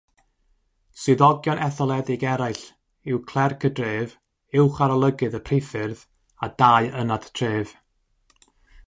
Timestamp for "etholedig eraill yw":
1.65-3.19